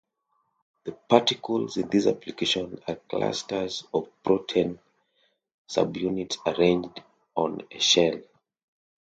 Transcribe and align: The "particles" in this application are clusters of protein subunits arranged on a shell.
The 0.83 0.93
"particles" 0.93 1.77
in 1.77 1.87
this 1.87 2.07
application 2.07 2.81
are 2.87 2.95
clusters 2.95 3.83
of 3.93 4.09
protein 4.23 4.79
subunits 5.69 6.37
arranged 6.47 7.03
on 7.35 7.67
a 7.69 7.79
shell. 7.79 8.19